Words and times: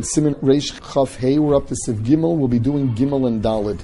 in 0.00 0.06
Siman 0.06 0.34
Reish 0.40 0.72
Chaf 0.92 1.16
Hey. 1.16 1.38
We're 1.38 1.54
up 1.54 1.66
to 1.66 1.74
Siv 1.86 2.02
Gimel. 2.02 2.36
We'll 2.36 2.48
be 2.48 2.58
doing 2.58 2.94
Gimel 2.94 3.26
and 3.26 3.42
Dalid. 3.42 3.80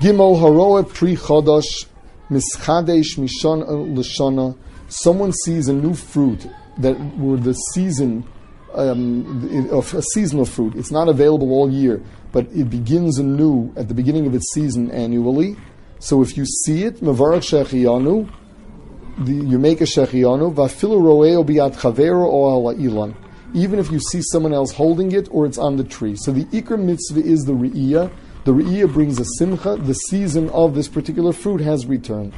Gimel 0.00 0.40
Haroe 0.40 0.82
Pri 0.82 1.14
Chodosh 1.14 1.86
Mischadesh 2.30 3.18
Mishon 3.18 3.94
Lashana. 3.94 4.56
Someone 4.88 5.32
sees 5.32 5.68
a 5.68 5.74
new 5.74 5.92
fruit 5.92 6.48
that 6.78 6.98
were 7.18 7.36
the 7.36 7.52
season 7.52 8.26
um, 8.72 9.68
of 9.70 9.92
a 9.92 10.00
seasonal 10.00 10.46
fruit. 10.46 10.74
It's 10.74 10.90
not 10.90 11.08
available 11.08 11.52
all 11.52 11.70
year, 11.70 12.02
but 12.32 12.46
it 12.46 12.70
begins 12.70 13.18
anew 13.18 13.74
at 13.76 13.88
the 13.88 13.94
beginning 13.94 14.26
of 14.26 14.34
its 14.34 14.54
season 14.54 14.90
annually. 14.90 15.56
So 15.98 16.22
if 16.22 16.36
you 16.36 16.46
see 16.46 16.84
it, 16.84 17.02
Mavarach 17.02 17.44
Shechiyanu, 17.44 18.30
you 19.26 19.58
make 19.58 19.82
a 19.82 19.84
Shechiyanu, 19.84 20.54
Vafilu 20.54 20.98
Roeo 20.98 21.44
Biat 21.44 21.74
Chavero 21.74 22.24
O 22.24 22.48
Ala 22.48 22.74
Ilan. 22.76 23.14
Even 23.54 23.78
if 23.78 23.90
you 23.90 24.00
see 24.00 24.20
someone 24.20 24.52
else 24.52 24.72
holding 24.72 25.12
it 25.12 25.28
or 25.30 25.46
it's 25.46 25.58
on 25.58 25.76
the 25.76 25.84
tree. 25.84 26.16
So 26.16 26.32
the 26.32 26.44
Ikar 26.46 26.78
mitzvah 26.78 27.22
is 27.22 27.44
the 27.44 27.52
Re'iyah. 27.52 28.10
The 28.44 28.52
Re'iyah 28.52 28.92
brings 28.92 29.18
a 29.20 29.24
Simcha. 29.38 29.76
The 29.76 29.94
season 29.94 30.50
of 30.50 30.74
this 30.74 30.88
particular 30.88 31.32
fruit 31.32 31.60
has 31.60 31.86
returned. 31.86 32.34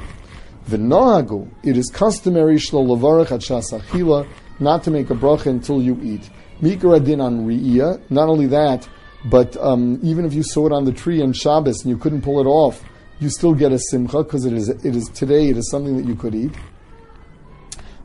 V'nohagu, 0.69 1.49
it 1.63 1.77
is 1.77 1.89
customary 1.89 2.57
shlo 2.57 2.85
levarach 2.85 3.31
at 3.31 3.41
shasachila, 3.41 4.27
not 4.59 4.83
to 4.83 4.91
make 4.91 5.09
a 5.09 5.15
bracha 5.15 5.47
until 5.47 5.81
you 5.81 5.99
eat. 6.03 6.29
Mikra 6.61 7.03
din 7.03 7.21
on 7.21 7.47
Re'iyah, 7.47 8.01
not 8.09 8.29
only 8.29 8.47
that, 8.47 8.87
but 9.25 9.57
um, 9.57 9.99
even 10.03 10.25
if 10.25 10.33
you 10.33 10.43
saw 10.43 10.67
it 10.67 10.71
on 10.71 10.85
the 10.85 10.91
tree 10.91 11.21
on 11.21 11.33
Shabbos 11.33 11.83
and 11.83 11.89
you 11.89 11.97
couldn't 11.97 12.21
pull 12.21 12.39
it 12.39 12.45
off, 12.45 12.83
you 13.19 13.29
still 13.29 13.53
get 13.53 13.71
a 13.71 13.79
simcha 13.79 14.23
because 14.23 14.45
it 14.45 14.53
is, 14.53 14.69
it 14.69 14.95
is 14.95 15.09
today, 15.09 15.49
it 15.49 15.57
is 15.57 15.69
something 15.71 15.97
that 15.97 16.05
you 16.05 16.15
could 16.15 16.35
eat. 16.35 16.51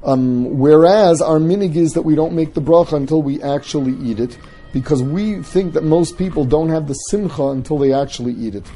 Um, 0.05 0.59
whereas 0.59 1.23
our 1.23 1.39
minhag 1.39 1.77
is 1.77 1.93
that 1.93 2.03
we 2.03 2.15
don't 2.15 2.35
make 2.35 2.55
the 2.55 2.61
bracha 2.61 2.95
until 2.95 3.23
we 3.23 3.41
actually 3.43 3.95
eat 4.05 4.19
it, 4.19 4.37
because 4.73 5.03
we 5.03 5.43
think 5.43 5.75
that 5.75 5.85
most 5.85 6.19
people 6.19 6.45
don't 6.45 6.71
have 6.71 6.89
the 6.89 6.95
simcha 6.95 7.49
until 7.49 7.79
they 7.79 7.93
actually 7.93 8.33
eat 8.33 8.55
it. 8.55 8.71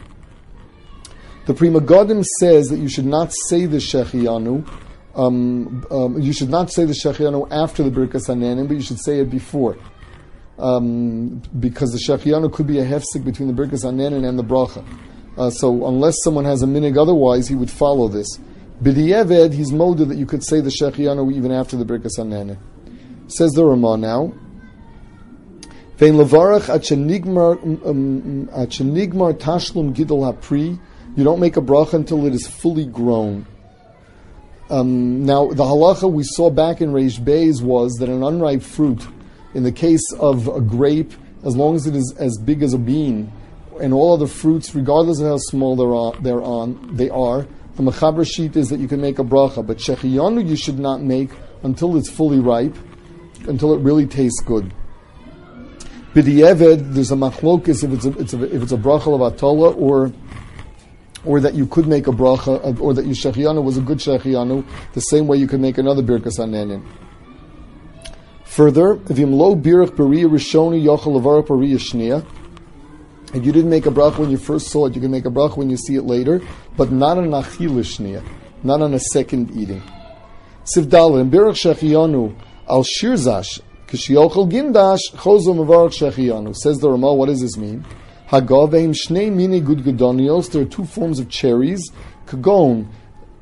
The 1.47 1.55
Pri 1.55 1.69
Megadim 1.69 2.25
says 2.41 2.69
that 2.69 2.79
you 2.79 2.89
should 2.89 3.07
not 3.07 3.33
say 3.49 3.67
the 3.67 3.79
Shechianu, 3.79 4.69
um, 5.15 5.87
um, 5.91 6.21
you 6.21 6.33
should 6.33 6.51
not 6.51 6.71
say 6.71 6.85
the 6.85 6.93
Shechianu 6.93 7.49
after 7.51 7.83
the 7.83 7.91
Birkas 7.91 8.29
Hananim, 8.29 8.69
but 8.69 8.75
you 8.75 8.83
should 8.83 9.01
say 9.01 9.21
it 9.21 9.31
before. 9.31 9.79
Um, 10.59 11.43
because 11.59 11.91
the 11.93 11.99
Shechianu 11.99 12.53
could 12.53 12.67
be 12.67 12.79
a 12.79 12.85
hefsik 12.85 13.25
between 13.25 13.55
the 13.55 13.55
Birkas 13.55 13.85
Hananim 13.85 14.29
and 14.29 14.39
the 14.39 14.45
Bracha. 14.45 14.87
Uh, 15.37 15.51
so 15.51 15.87
unless 15.87 16.17
someone 16.23 16.45
has 16.45 16.63
a 16.63 16.67
minhag 16.67 16.97
otherwise, 17.01 17.49
he 17.49 17.55
would 17.55 17.71
follow 17.71 18.09
this. 18.09 18.39
B'di'eved, 18.83 19.53
he's 19.53 19.73
molded 19.73 20.11
that 20.11 20.19
you 20.19 20.27
could 20.27 20.45
say 20.45 20.61
the 20.61 20.71
Shechianu 20.71 21.33
even 21.33 21.51
after 21.51 21.77
the 21.77 21.85
Birkas 21.85 22.19
Hanene. 22.19 22.59
Says 23.29 23.53
the 23.53 23.65
Ramah 23.65 23.97
now. 23.97 24.35
Vein 25.97 26.15
levarach 26.15 26.69
at 26.69 26.83
shenigmar 26.83 27.87
um, 27.87 28.49
tashlum 28.49 29.95
gidol 29.95 30.31
hapri. 30.31 30.79
You 31.17 31.25
don't 31.25 31.41
make 31.41 31.57
a 31.57 31.63
bracha 31.63 31.95
until 31.95 32.27
it 32.27 32.35
is 32.35 32.47
fully 32.47 32.85
grown. 32.85 33.47
Um, 34.69 35.25
now, 35.25 35.47
the 35.47 35.65
halacha 35.65 36.13
we 36.13 36.25
saw 36.25 36.51
back 36.51 36.83
in 36.83 36.93
Reish 36.93 37.19
Beis 37.19 37.63
was 37.63 37.95
that 37.95 38.11
an 38.11 38.23
unripe 38.23 38.63
fruit, 38.63 39.07
in 39.55 39.63
the 39.63 39.73
case 39.73 40.13
of 40.19 40.49
a 40.49 40.61
grape, 40.61 41.13
as 41.45 41.57
long 41.57 41.77
as 41.77 41.87
it 41.87 41.97
is 41.97 42.15
as 42.19 42.37
big 42.37 42.63
as 42.63 42.75
a 42.75 42.79
bean, 42.79 43.33
and 43.81 43.95
all 43.95 44.13
other 44.13 44.27
fruits, 44.27 44.75
regardless 44.75 45.21
of 45.21 45.27
how 45.27 45.39
small 45.39 45.77
they're 45.77 46.43
on 46.43 46.97
they 46.97 47.09
are, 47.09 47.47
the 47.77 47.83
mechaber 47.83 48.27
sheet 48.27 48.57
is 48.57 48.69
that 48.71 48.81
you 48.81 48.89
can 48.89 49.01
make 49.01 49.19
a 49.19 49.25
bracha, 49.25 49.67
but 49.67 49.77
shechiyanu 49.79 50.49
you 50.49 50.57
should 50.57 50.79
not 50.79 51.03
make 51.03 51.31
until 51.63 51.97
it's 51.97 52.09
fully 52.11 52.41
ripe, 52.41 52.75
until 53.47 53.75
it 53.75 53.81
really 53.81 54.07
tastes 54.07 54.41
good. 54.41 54.73
B'di'eved, 56.15 56.95
there's 56.95 57.13
a 57.13 57.17
machlokis 57.17 57.85
if 57.85 57.93
it's 57.93 58.07
a, 58.07 58.19
it's 58.19 58.33
a, 58.33 58.43
if 58.55 58.63
it's 58.63 58.73
a 58.73 58.79
bracha 58.79 59.15
of 59.15 59.21
atola 59.21 59.77
or 59.77 60.13
or 61.27 61.41
that 61.41 61.55
you 61.55 61.67
could 61.67 61.87
make 61.87 62.07
a 62.07 62.13
bracha, 62.13 62.81
or 62.81 62.95
that 62.95 63.05
your 63.05 63.15
shechiyanu 63.15 63.63
was 63.63 63.77
a 63.77 63.81
good 63.81 63.99
shechiyanu, 63.99 64.65
the 64.95 65.01
same 65.01 65.27
way 65.27 65.37
you 65.37 65.47
could 65.47 65.61
make 65.61 65.77
another 65.77 66.03
birkas 66.03 66.39
anenin. 66.39 66.87
Further, 68.45 68.95
if 69.11 69.19
lo 69.19 69.55
birach 69.55 69.91
beriya 69.91 70.31
rishoni 70.31 70.83
yochel 70.83 71.21
levarach 71.21 71.49
beriya 71.49 71.79
shnia, 71.79 72.27
and 73.33 73.45
you 73.45 73.53
didn't 73.53 73.71
make 73.71 73.87
a 73.87 73.91
bracha 73.91 74.19
when 74.19 74.31
you 74.31 74.39
first 74.39 74.69
saw 74.69 74.87
it, 74.87 74.95
you 74.95 75.01
can 75.01 75.11
make 75.11 75.27
a 75.27 75.31
bracha 75.31 75.57
when 75.57 75.69
you 75.69 75.77
see 75.77 75.97
it 75.97 76.03
later, 76.03 76.41
but 76.77 76.93
not 76.93 77.19
on 77.19 77.29
achilishnia, 77.31 78.25
not 78.63 78.81
on 78.81 78.95
a 78.95 79.01
second 79.01 79.51
eating. 79.57 79.83
Sivdal 80.65 81.21
and 81.21 81.33
birach 81.33 81.55
shechiyanu 81.55 82.35
al 82.69 82.85
shirzash 82.85 83.61
kishiochel 83.89 84.51
gindash 84.51 85.01
chozo 85.15 85.55
mevarach 85.55 85.95
shechiyanu. 85.99 86.55
Says 86.55 86.79
the 86.79 86.91
Ramah, 86.91 87.15
what 87.15 87.27
does 87.27 87.41
this 87.41 87.57
mean? 87.57 87.85
Hagaveim 88.29 88.95
shnei 88.95 89.33
mini 89.33 89.61
gudgudonios. 89.61 90.51
There 90.51 90.63
are 90.63 90.67
two 90.67 90.85
forms 90.85 91.19
of 91.19 91.29
cherries. 91.29 91.91
Kagon, 92.27 92.89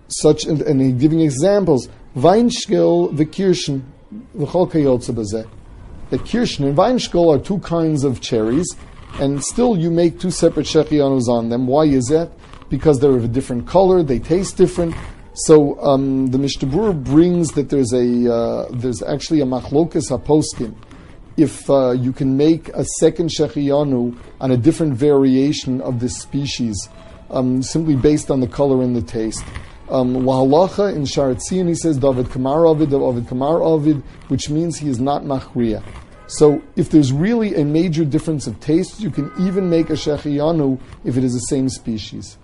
such 0.08 0.44
and, 0.44 0.60
and 0.62 1.00
giving 1.00 1.20
examples. 1.20 1.88
Weinschkel, 2.14 3.16
the 3.16 3.24
kirschen, 3.24 3.82
the 4.34 4.44
kayotze 4.44 5.48
The 6.10 6.18
kirschen 6.18 6.66
and 6.66 6.76
Weinschkel 6.76 7.34
are 7.34 7.42
two 7.42 7.58
kinds 7.60 8.04
of 8.04 8.20
cherries 8.20 8.68
and 9.20 9.42
still 9.42 9.76
you 9.76 9.90
make 9.90 10.18
two 10.18 10.30
separate 10.30 10.66
shechianus 10.66 11.28
on 11.28 11.48
them. 11.48 11.66
Why 11.66 11.84
is 11.84 12.06
that? 12.06 12.30
Because 12.68 12.98
they're 12.98 13.16
of 13.16 13.24
a 13.24 13.28
different 13.28 13.66
color, 13.66 14.02
they 14.02 14.18
taste 14.18 14.56
different. 14.56 14.94
So 15.34 15.80
um, 15.80 16.28
the 16.28 16.38
Mishnah 16.38 16.92
brings 16.92 17.52
that 17.52 17.68
there's 17.68 17.92
a 17.92 18.32
uh, 18.32 18.68
there's 18.70 19.02
actually 19.02 19.40
a 19.40 19.44
machlokas 19.44 20.10
haposkim. 20.10 20.74
If 21.36 21.68
uh, 21.68 21.90
you 21.90 22.12
can 22.12 22.36
make 22.36 22.68
a 22.68 22.84
second 23.00 23.30
shechianu 23.30 24.16
on 24.40 24.50
a 24.52 24.56
different 24.56 24.94
variation 24.94 25.80
of 25.80 25.98
this 25.98 26.18
species, 26.18 26.88
um, 27.30 27.62
simply 27.62 27.96
based 27.96 28.30
on 28.30 28.40
the 28.40 28.46
color 28.46 28.82
and 28.82 28.94
the 28.94 29.02
taste. 29.02 29.44
Um, 29.88 30.14
Wahalacha 30.22 30.94
in 30.94 31.04
Shaar 31.04 31.34
HaTziyun, 31.34 31.68
he 31.68 31.74
says 31.74 31.98
David 31.98 32.30
Kamar 32.30 32.64
Ovid, 32.66 32.90
David 32.90 33.28
Kamar 33.28 33.60
Ovid, 33.60 34.02
which 34.28 34.48
means 34.48 34.78
he 34.78 34.88
is 34.88 34.98
not 34.98 35.24
machriya. 35.24 35.82
So 36.26 36.62
if 36.76 36.90
there's 36.90 37.12
really 37.12 37.54
a 37.54 37.64
major 37.64 38.04
difference 38.04 38.46
of 38.46 38.58
taste, 38.60 39.00
you 39.00 39.10
can 39.10 39.30
even 39.38 39.68
make 39.68 39.90
a 39.90 39.94
shechiyanu 39.94 40.80
if 41.04 41.16
it 41.16 41.24
is 41.24 41.32
the 41.32 41.40
same 41.40 41.68
species. 41.68 42.38